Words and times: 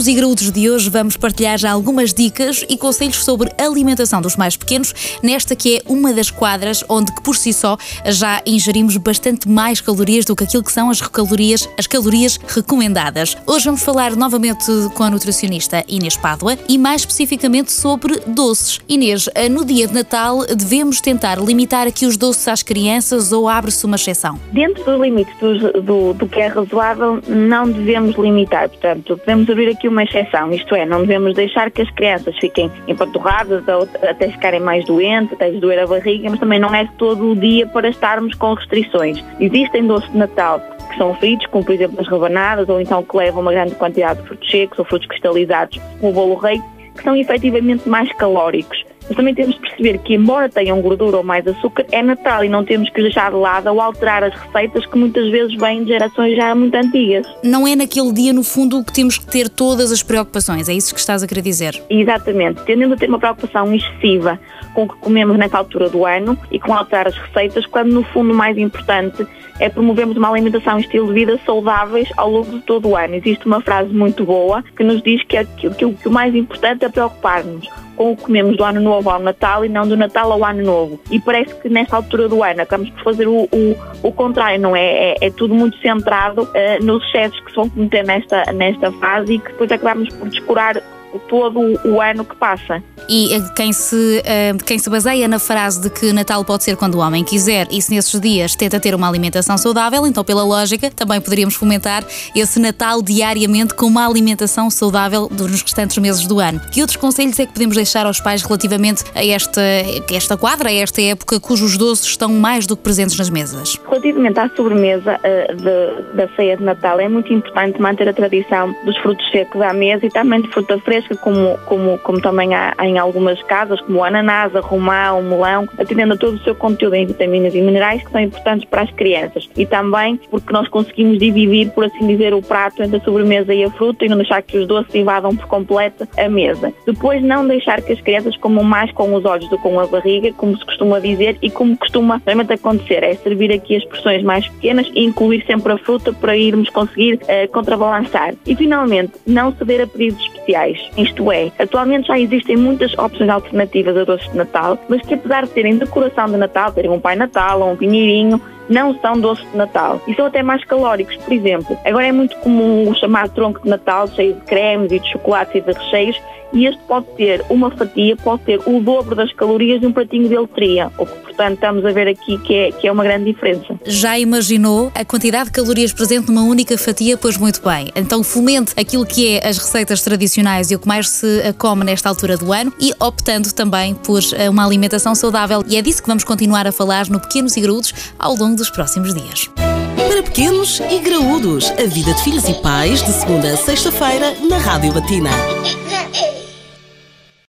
No 0.00 0.04
Pequenos 0.04 0.18
e 0.18 0.20
Graúdos 0.20 0.50
de 0.50 0.70
hoje 0.70 0.88
vamos 0.88 1.16
partilhar 1.18 1.58
já 1.58 1.72
algumas 1.72 2.14
dicas 2.14 2.64
e 2.70 2.78
conselhos 2.78 3.22
sobre 3.22 3.50
alimentação 3.58 4.22
dos 4.22 4.34
mais 4.34 4.56
pequenos, 4.56 5.18
nesta 5.22 5.54
que 5.54 5.76
é 5.76 5.82
uma 5.86 6.10
das 6.14 6.30
quadras 6.30 6.82
onde 6.88 7.12
por 7.22 7.36
si 7.36 7.52
só 7.52 7.76
já 8.06 8.40
ingerimos 8.46 8.96
bastante 8.96 9.46
mais 9.46 9.78
calorias 9.82 10.24
do 10.24 10.34
que 10.34 10.44
aquilo 10.44 10.62
que 10.62 10.72
são 10.72 10.88
as 10.88 11.02
calorias, 11.02 11.68
as 11.76 11.86
calorias 11.86 12.38
recomendadas. 12.48 13.36
Hoje 13.46 13.66
vamos 13.66 13.82
falar 13.82 14.16
novamente 14.16 14.64
com 14.94 15.02
a 15.02 15.10
nutricionista 15.10 15.84
Inês 15.86 16.16
Pádua 16.16 16.56
e 16.66 16.78
mais 16.78 17.02
especificamente 17.02 17.70
sobre 17.70 18.20
doces. 18.26 18.80
Inês, 18.88 19.28
eh, 19.34 19.50
no 19.50 19.66
dia 19.66 19.86
de 19.86 19.92
Natal 19.92 20.46
devemos 20.46 21.02
tentar 21.02 21.38
limitar 21.38 21.86
aqui 21.86 22.06
os 22.06 22.16
doces 22.16 22.48
às 22.48 22.62
crianças 22.62 23.32
ou 23.32 23.50
abre-se 23.50 23.84
uma 23.84 23.96
exceção? 23.96 24.40
Dentro 24.50 24.82
dos 24.82 24.98
limites 24.98 25.36
do, 25.38 25.82
do, 25.82 26.14
do 26.14 26.26
que 26.26 26.40
é 26.40 26.46
razoável, 26.46 27.20
não 27.28 27.70
devemos 27.70 28.16
limitar. 28.16 28.70
Portanto, 28.70 29.18
podemos 29.18 29.50
abrir 29.50 29.68
aqui 29.68 29.89
uma 29.90 30.04
exceção, 30.04 30.50
isto 30.52 30.74
é, 30.74 30.86
não 30.86 31.00
devemos 31.00 31.34
deixar 31.34 31.70
que 31.70 31.82
as 31.82 31.90
crianças 31.90 32.36
fiquem 32.38 32.70
empanturradas 32.88 33.64
até 34.02 34.28
ficarem 34.28 34.60
mais 34.60 34.84
doentes, 34.84 35.32
até 35.32 35.50
doer 35.50 35.80
a 35.80 35.86
barriga, 35.86 36.30
mas 36.30 36.40
também 36.40 36.58
não 36.58 36.74
é 36.74 36.88
todo 36.98 37.32
o 37.32 37.36
dia 37.36 37.66
para 37.66 37.88
estarmos 37.88 38.34
com 38.34 38.54
restrições. 38.54 39.22
Existem 39.38 39.86
doces 39.86 40.10
de 40.10 40.18
Natal 40.18 40.60
que 40.90 40.98
são 40.98 41.14
fritos, 41.14 41.46
como 41.46 41.64
por 41.64 41.72
exemplo 41.72 42.00
as 42.00 42.08
rabanadas, 42.08 42.68
ou 42.68 42.80
então 42.80 43.02
que 43.02 43.16
levam 43.16 43.42
uma 43.42 43.52
grande 43.52 43.74
quantidade 43.76 44.20
de 44.20 44.26
frutos 44.26 44.50
secos 44.50 44.78
ou 44.78 44.84
frutos 44.84 45.06
cristalizados, 45.06 45.80
como 46.00 46.10
o 46.10 46.14
bolo 46.14 46.34
rei, 46.34 46.60
que 46.96 47.02
são 47.02 47.14
efetivamente 47.16 47.88
mais 47.88 48.12
calóricos 48.14 48.84
mas 49.10 49.16
também 49.16 49.34
temos 49.34 49.56
de 49.56 49.60
perceber 49.60 49.98
que, 49.98 50.14
embora 50.14 50.48
tenham 50.48 50.80
gordura 50.80 51.16
ou 51.16 51.24
mais 51.24 51.44
açúcar, 51.44 51.84
é 51.90 52.00
Natal 52.00 52.44
e 52.44 52.48
não 52.48 52.64
temos 52.64 52.88
que 52.90 53.02
deixar 53.02 53.32
de 53.32 53.36
lado 53.36 53.68
ou 53.68 53.80
alterar 53.80 54.22
as 54.22 54.32
receitas 54.32 54.86
que 54.86 54.96
muitas 54.96 55.28
vezes 55.30 55.52
vêm 55.56 55.82
de 55.82 55.88
gerações 55.88 56.36
já 56.36 56.54
muito 56.54 56.76
antigas. 56.76 57.26
Não 57.42 57.66
é 57.66 57.74
naquele 57.74 58.12
dia, 58.12 58.32
no 58.32 58.44
fundo, 58.44 58.84
que 58.84 58.92
temos 58.92 59.18
que 59.18 59.26
ter 59.26 59.48
todas 59.48 59.90
as 59.90 60.00
preocupações, 60.00 60.68
é 60.68 60.74
isso 60.74 60.94
que 60.94 61.00
estás 61.00 61.24
a 61.24 61.26
querer 61.26 61.42
dizer? 61.42 61.82
Exatamente, 61.90 62.62
tendendo 62.62 62.94
a 62.94 62.96
ter 62.96 63.08
uma 63.08 63.18
preocupação 63.18 63.74
excessiva 63.74 64.38
com 64.74 64.84
o 64.84 64.88
que 64.88 64.96
comemos 64.98 65.36
nessa 65.36 65.58
altura 65.58 65.88
do 65.88 66.06
ano 66.06 66.38
e 66.52 66.60
com 66.60 66.72
alterar 66.72 67.08
as 67.08 67.16
receitas, 67.16 67.66
quando 67.66 67.92
no 67.92 68.04
fundo 68.04 68.32
o 68.32 68.36
mais 68.36 68.56
importante 68.56 69.26
é 69.58 69.68
promovermos 69.68 70.16
uma 70.16 70.30
alimentação 70.30 70.78
e 70.78 70.82
estilo 70.82 71.08
de 71.08 71.12
vida 71.12 71.38
saudáveis 71.44 72.08
ao 72.16 72.30
longo 72.30 72.50
de 72.50 72.60
todo 72.60 72.88
o 72.88 72.96
ano. 72.96 73.14
Existe 73.14 73.46
uma 73.46 73.60
frase 73.60 73.92
muito 73.92 74.24
boa 74.24 74.64
que 74.76 74.82
nos 74.82 75.02
diz 75.02 75.22
que, 75.24 75.36
é, 75.36 75.44
que, 75.44 75.68
que, 75.70 75.92
que 75.92 76.08
o 76.08 76.10
mais 76.10 76.34
importante 76.34 76.84
é 76.84 76.88
preocupar-nos 76.88 77.68
com 77.94 78.12
o 78.12 78.16
que 78.16 78.22
comemos 78.22 78.56
do 78.56 78.64
ano 78.64 78.80
novo 78.80 78.99
ao 79.08 79.20
Natal 79.20 79.64
e 79.64 79.68
não 79.68 79.86
do 79.86 79.96
Natal 79.96 80.32
ao 80.32 80.44
ano 80.44 80.62
novo. 80.62 81.00
E 81.10 81.20
parece 81.20 81.54
que 81.56 81.68
nesta 81.68 81.96
altura 81.96 82.28
do 82.28 82.42
ano 82.42 82.62
acabamos 82.62 82.90
por 82.94 83.04
fazer 83.04 83.28
o, 83.28 83.48
o, 83.52 83.76
o 84.02 84.12
contrário, 84.12 84.60
não 84.60 84.74
é? 84.74 85.12
é? 85.12 85.16
é? 85.20 85.30
tudo 85.30 85.54
muito 85.54 85.76
centrado 85.78 86.42
uh, 86.42 86.84
nos 86.84 87.04
excessos 87.06 87.40
que 87.40 87.50
se 87.50 87.56
vão 87.56 87.68
cometer 87.68 88.04
nesta, 88.04 88.52
nesta 88.52 88.92
fase 88.92 89.34
e 89.34 89.38
que 89.38 89.52
depois 89.52 89.70
acabamos 89.72 90.08
por 90.14 90.28
descurar 90.28 90.82
todo 91.28 91.60
o 91.84 92.00
ano 92.00 92.24
que 92.24 92.36
passa. 92.36 92.82
E 93.08 93.34
eh, 93.34 93.40
quem 93.56 93.72
se, 93.72 94.22
eh, 94.24 94.52
quem 94.64 94.78
se 94.78 94.88
baseia 94.88 95.26
na 95.26 95.38
frase 95.38 95.80
de 95.80 95.90
que 95.90 96.12
Natal 96.12 96.44
pode 96.44 96.64
ser 96.64 96.76
quando 96.76 96.94
o 96.94 96.98
homem 96.98 97.24
quiser 97.24 97.66
e 97.70 97.80
se 97.82 97.94
nesses 97.94 98.18
dias 98.20 98.54
tenta 98.54 98.78
ter 98.78 98.94
uma 98.94 99.08
alimentação 99.08 99.58
saudável, 99.58 100.06
então 100.06 100.24
pela 100.24 100.44
lógica 100.44 100.90
também 100.90 101.20
poderíamos 101.20 101.54
fomentar 101.54 102.04
esse 102.34 102.60
Natal 102.60 103.02
diariamente 103.02 103.74
com 103.74 103.86
uma 103.86 104.06
alimentação 104.06 104.70
saudável 104.70 105.28
nos 105.30 105.62
restantes 105.62 105.98
meses 105.98 106.26
do 106.26 106.38
ano. 106.38 106.60
Que 106.72 106.80
outros 106.80 106.96
conselhos 106.96 107.38
é 107.38 107.46
que 107.46 107.52
podemos 107.52 107.76
deixar 107.76 108.06
aos 108.06 108.20
pais 108.20 108.42
relativamente 108.42 109.04
a 109.14 109.24
esta, 109.24 109.60
a 109.60 110.14
esta 110.14 110.36
quadra, 110.36 110.68
a 110.68 110.72
esta 110.72 111.02
época 111.02 111.40
cujos 111.40 111.76
doces 111.76 112.06
estão 112.06 112.32
mais 112.32 112.66
do 112.66 112.76
que 112.76 112.82
presentes 112.82 113.18
nas 113.18 113.30
mesas? 113.30 113.78
Relativamente 113.88 114.38
à 114.38 114.48
sobremesa 114.50 115.18
uh, 115.18 115.56
de, 115.56 116.16
da 116.16 116.28
ceia 116.36 116.56
de 116.56 116.62
Natal, 116.62 117.00
é 117.00 117.08
muito 117.08 117.32
importante 117.32 117.80
manter 117.80 118.08
a 118.08 118.12
tradição 118.12 118.74
dos 118.84 118.96
frutos 118.98 119.28
secos 119.30 119.60
à 119.60 119.72
mesa 119.72 120.06
e 120.06 120.10
também 120.10 120.42
de 120.42 120.48
fruta 120.48 120.78
fresca 120.80 120.99
fresca, 121.00 121.16
como, 121.16 121.58
como, 121.66 121.98
como 121.98 122.20
também 122.20 122.54
há 122.54 122.74
em 122.80 122.98
algumas 122.98 123.42
casas, 123.44 123.80
como 123.80 123.98
o 123.98 124.04
ananás, 124.04 124.54
a 124.54 124.60
romã, 124.60 125.12
o 125.12 125.22
melão, 125.22 125.68
atendendo 125.78 126.14
a 126.14 126.16
todo 126.16 126.34
o 126.34 126.40
seu 126.40 126.54
conteúdo 126.54 126.94
em 126.94 127.06
vitaminas 127.06 127.54
e 127.54 127.60
minerais 127.60 128.02
que 128.02 128.10
são 128.10 128.20
importantes 128.20 128.68
para 128.68 128.82
as 128.82 128.90
crianças. 128.92 129.48
E 129.56 129.66
também 129.66 130.18
porque 130.30 130.52
nós 130.52 130.68
conseguimos 130.68 131.18
dividir, 131.18 131.70
por 131.70 131.84
assim 131.84 132.06
dizer, 132.06 132.34
o 132.34 132.42
prato 132.42 132.82
entre 132.82 132.96
a 132.96 133.00
sobremesa 133.00 133.54
e 133.54 133.64
a 133.64 133.70
fruta 133.70 134.04
e 134.04 134.08
não 134.08 134.16
deixar 134.16 134.42
que 134.42 134.58
os 134.58 134.66
doces 134.66 134.94
invadam 134.94 135.34
por 135.34 135.46
completo 135.46 136.06
a 136.16 136.28
mesa. 136.28 136.72
Depois, 136.86 137.22
não 137.22 137.46
deixar 137.46 137.80
que 137.80 137.92
as 137.92 138.00
crianças 138.00 138.36
comam 138.36 138.64
mais 138.64 138.90
com 138.92 139.14
os 139.14 139.24
olhos 139.24 139.48
do 139.48 139.56
que 139.56 139.70
com 139.70 139.78
a 139.78 139.86
barriga, 139.86 140.32
como 140.32 140.56
se 140.56 140.64
costuma 140.64 140.98
dizer 140.98 141.36
e 141.40 141.50
como 141.50 141.76
costuma 141.76 142.20
realmente 142.26 142.52
acontecer, 142.52 143.04
é 143.04 143.14
servir 143.14 143.52
aqui 143.52 143.76
as 143.76 143.84
porções 143.84 144.22
mais 144.22 144.48
pequenas 144.48 144.90
e 144.94 145.04
incluir 145.04 145.44
sempre 145.46 145.72
a 145.72 145.78
fruta 145.78 146.12
para 146.12 146.36
irmos 146.36 146.68
conseguir 146.70 147.14
uh, 147.14 147.48
contrabalançar. 147.52 148.34
E 148.46 148.56
finalmente, 148.56 149.12
não 149.26 149.54
ceder 149.54 149.82
a 149.82 149.86
pedidos 149.86 150.26
especiais. 150.40 150.90
Isto 150.96 151.30
é, 151.30 151.50
atualmente 151.58 152.08
já 152.08 152.18
existem 152.18 152.56
muitas 152.56 152.96
opções 152.98 153.28
alternativas 153.28 153.96
a 153.96 154.04
doces 154.04 154.30
de 154.30 154.36
Natal, 154.36 154.78
mas 154.88 155.02
que 155.02 155.14
apesar 155.14 155.44
de 155.44 155.50
terem 155.50 155.76
decoração 155.76 156.26
de 156.26 156.36
Natal, 156.36 156.72
terem 156.72 156.90
um 156.90 157.00
Pai 157.00 157.16
Natal 157.16 157.60
ou 157.60 157.72
um 157.72 157.76
pinheirinho, 157.76 158.40
não 158.68 158.94
são 159.00 159.18
doces 159.18 159.44
de 159.50 159.56
Natal 159.56 160.00
e 160.06 160.14
são 160.14 160.26
até 160.26 160.42
mais 160.42 160.64
calóricos. 160.64 161.16
Por 161.16 161.32
exemplo, 161.32 161.76
agora 161.84 162.06
é 162.06 162.12
muito 162.12 162.36
comum 162.36 162.88
o 162.88 162.94
chamado 162.94 163.32
tronco 163.34 163.62
de 163.62 163.68
Natal, 163.68 164.08
cheio 164.08 164.34
de 164.34 164.40
cremes 164.42 164.92
e 164.92 164.98
de 164.98 165.10
chocolates 165.10 165.54
e 165.56 165.60
de 165.60 165.72
recheios, 165.72 166.20
e 166.52 166.66
este 166.66 166.80
pode 166.84 167.06
ter 167.16 167.44
uma 167.48 167.70
fatia, 167.70 168.16
pode 168.16 168.42
ter 168.42 168.60
o 168.66 168.80
dobro 168.80 169.14
das 169.14 169.32
calorias 169.32 169.80
de 169.80 169.86
um 169.86 169.92
pratinho 169.92 170.28
de 170.28 170.36
letria, 170.36 170.90
o 170.98 171.06
que 171.06 171.29
portanto 171.40 171.54
estamos 171.54 171.86
a 171.86 171.92
ver 171.92 172.06
aqui 172.06 172.36
que 172.38 172.54
é, 172.54 172.72
que 172.72 172.86
é 172.86 172.92
uma 172.92 173.02
grande 173.02 173.32
diferença. 173.32 173.78
Já 173.86 174.18
imaginou 174.18 174.92
a 174.94 175.04
quantidade 175.04 175.46
de 175.46 175.52
calorias 175.52 175.90
presente 175.90 176.28
numa 176.30 176.42
única 176.42 176.76
fatia? 176.76 177.16
Pois 177.16 177.38
muito 177.38 177.62
bem. 177.62 177.90
Então 177.96 178.22
fomente 178.22 178.74
aquilo 178.78 179.06
que 179.06 179.36
é 179.36 179.48
as 179.48 179.56
receitas 179.56 180.02
tradicionais 180.02 180.70
e 180.70 180.74
o 180.74 180.78
que 180.78 180.86
mais 180.86 181.08
se 181.08 181.54
come 181.56 181.82
nesta 181.82 182.10
altura 182.10 182.36
do 182.36 182.52
ano 182.52 182.70
e 182.78 182.92
optando 183.00 183.52
também 183.54 183.94
por 183.94 184.20
eh, 184.34 184.50
uma 184.50 184.66
alimentação 184.66 185.14
saudável. 185.14 185.64
E 185.66 185.78
é 185.78 185.82
disso 185.82 186.02
que 186.02 186.08
vamos 186.08 186.24
continuar 186.24 186.66
a 186.66 186.72
falar 186.72 187.08
no 187.08 187.18
Pequenos 187.18 187.56
e 187.56 187.60
Graúdos 187.62 187.94
ao 188.18 188.34
longo 188.34 188.56
dos 188.56 188.68
próximos 188.68 189.14
dias. 189.14 189.48
Para 189.96 190.22
pequenos 190.22 190.80
e 190.80 190.98
graúdos, 190.98 191.70
a 191.70 191.86
vida 191.86 192.12
de 192.12 192.22
filhos 192.22 192.46
e 192.48 192.54
pais, 192.54 193.02
de 193.02 193.12
segunda 193.12 193.52
a 193.52 193.56
sexta-feira, 193.56 194.34
na 194.48 194.58
Rádio 194.58 194.92
Latina. 194.92 195.30